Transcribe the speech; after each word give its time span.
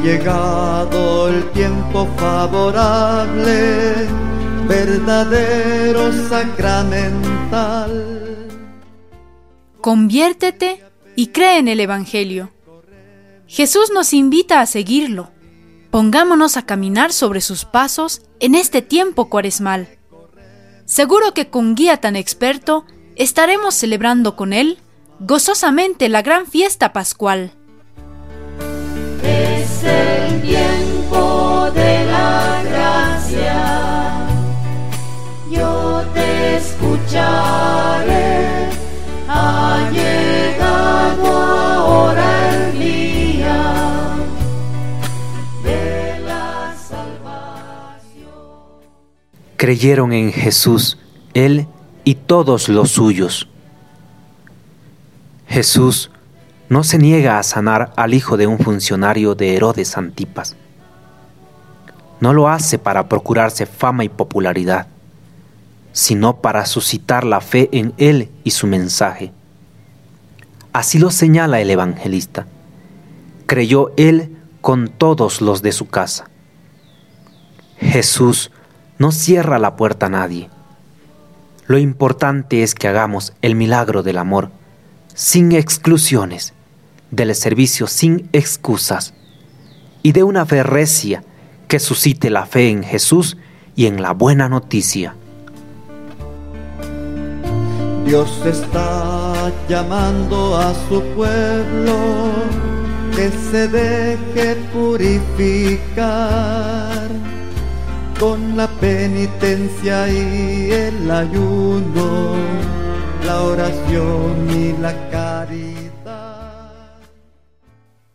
Llegado 0.00 1.28
el 1.28 1.50
tiempo 1.52 2.08
favorable, 2.16 4.08
verdadero 4.66 6.12
sacramental. 6.28 8.48
Conviértete 9.80 10.84
y 11.14 11.28
cree 11.28 11.58
en 11.58 11.68
el 11.68 11.78
Evangelio. 11.78 12.50
Jesús 13.46 13.90
nos 13.92 14.12
invita 14.12 14.60
a 14.60 14.66
seguirlo. 14.66 15.30
Pongámonos 15.90 16.56
a 16.56 16.62
caminar 16.62 17.12
sobre 17.12 17.40
sus 17.40 17.64
pasos 17.64 18.22
en 18.40 18.54
este 18.54 18.82
tiempo 18.82 19.28
cuaresmal. 19.28 19.98
Seguro 20.84 21.34
que 21.34 21.48
con 21.48 21.74
guía 21.74 21.98
tan 21.98 22.16
experto 22.16 22.86
estaremos 23.14 23.74
celebrando 23.74 24.36
con 24.36 24.52
él 24.52 24.78
gozosamente 25.20 26.08
la 26.08 26.22
gran 26.22 26.46
fiesta 26.46 26.92
pascual. 26.92 27.52
Creyeron 49.62 50.12
en 50.12 50.32
Jesús, 50.32 50.98
Él 51.34 51.68
y 52.02 52.16
todos 52.16 52.68
los 52.68 52.90
suyos. 52.90 53.48
Jesús 55.46 56.10
no 56.68 56.82
se 56.82 56.98
niega 56.98 57.38
a 57.38 57.42
sanar 57.44 57.92
al 57.96 58.12
hijo 58.12 58.36
de 58.36 58.48
un 58.48 58.58
funcionario 58.58 59.36
de 59.36 59.54
Herodes 59.54 59.96
Antipas. 59.96 60.56
No 62.18 62.32
lo 62.32 62.48
hace 62.48 62.78
para 62.78 63.08
procurarse 63.08 63.66
fama 63.66 64.02
y 64.02 64.08
popularidad, 64.08 64.88
sino 65.92 66.40
para 66.40 66.66
suscitar 66.66 67.24
la 67.24 67.40
fe 67.40 67.68
en 67.72 67.94
él 67.98 68.30
y 68.44 68.50
su 68.50 68.66
mensaje. 68.66 69.32
Así 70.72 70.98
lo 70.98 71.10
señala 71.10 71.60
el 71.60 71.70
evangelista. 71.70 72.46
Creyó 73.46 73.92
él 73.96 74.36
con 74.60 74.88
todos 74.88 75.40
los 75.40 75.60
de 75.60 75.72
su 75.72 75.88
casa. 75.88 76.30
Jesús 77.78 78.50
no 78.98 79.12
cierra 79.12 79.58
la 79.58 79.76
puerta 79.76 80.06
a 80.06 80.10
nadie. 80.10 80.48
Lo 81.66 81.78
importante 81.78 82.62
es 82.62 82.74
que 82.74 82.88
hagamos 82.88 83.34
el 83.42 83.54
milagro 83.54 84.02
del 84.02 84.18
amor 84.18 84.50
sin 85.14 85.52
exclusiones, 85.52 86.54
del 87.10 87.34
servicio 87.34 87.86
sin 87.86 88.28
excusas 88.32 89.12
y 90.02 90.12
de 90.12 90.22
una 90.22 90.46
fe 90.46 90.62
recia 90.62 91.22
que 91.68 91.78
suscite 91.78 92.30
la 92.30 92.46
fe 92.46 92.70
en 92.70 92.82
Jesús 92.82 93.36
y 93.76 93.86
en 93.86 94.00
la 94.00 94.12
buena 94.12 94.48
noticia. 94.48 95.14
Dios 98.12 98.44
está 98.44 99.50
llamando 99.70 100.54
a 100.54 100.74
su 100.86 101.00
pueblo 101.16 101.96
que 103.16 103.30
se 103.30 103.68
deje 103.68 104.56
purificar 104.70 106.02
con 108.20 108.54
la 108.54 108.68
penitencia 108.68 110.12
y 110.12 110.70
el 110.72 111.10
ayuno, 111.10 112.34
la 113.24 113.44
oración 113.44 114.50
y 114.60 114.76
la 114.76 114.92
caridad. 115.08 116.82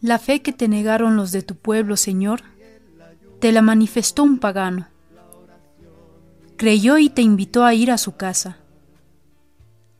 La 0.00 0.18
fe 0.18 0.42
que 0.42 0.52
te 0.52 0.66
negaron 0.66 1.14
los 1.14 1.30
de 1.30 1.42
tu 1.42 1.54
pueblo, 1.54 1.96
Señor, 1.96 2.42
te 3.38 3.52
la 3.52 3.62
manifestó 3.62 4.24
un 4.24 4.40
pagano. 4.40 4.88
Creyó 6.56 6.98
y 6.98 7.10
te 7.10 7.22
invitó 7.22 7.64
a 7.64 7.74
ir 7.74 7.92
a 7.92 7.98
su 7.98 8.16
casa. 8.16 8.58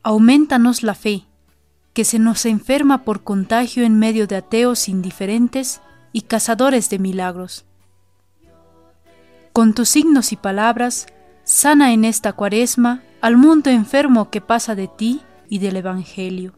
Aumentanos 0.06 0.82
la 0.82 0.94
fe, 0.94 1.24
que 1.94 2.04
se 2.04 2.18
nos 2.18 2.44
enferma 2.44 3.04
por 3.04 3.24
contagio 3.24 3.84
en 3.84 3.98
medio 3.98 4.26
de 4.26 4.36
ateos 4.36 4.88
indiferentes 4.90 5.80
y 6.12 6.20
cazadores 6.22 6.90
de 6.90 6.98
milagros. 6.98 7.64
Con 9.54 9.72
tus 9.72 9.88
signos 9.88 10.30
y 10.32 10.36
palabras, 10.36 11.06
sana 11.44 11.94
en 11.94 12.04
esta 12.04 12.34
cuaresma 12.34 13.02
al 13.22 13.38
mundo 13.38 13.70
enfermo 13.70 14.28
que 14.28 14.42
pasa 14.42 14.74
de 14.74 14.88
ti 14.88 15.22
y 15.48 15.58
del 15.58 15.76
Evangelio. 15.76 16.52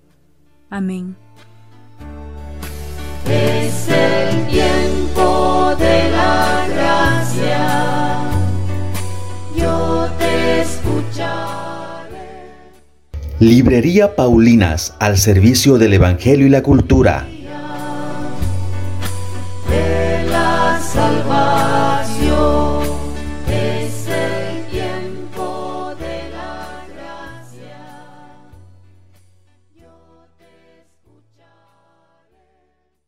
Amén. 0.68 1.16
Librería 13.38 14.16
Paulinas 14.16 14.94
al 14.98 15.18
servicio 15.18 15.76
del 15.76 15.92
Evangelio 15.92 16.46
y 16.46 16.50
la 16.50 16.62
cultura 16.62 17.26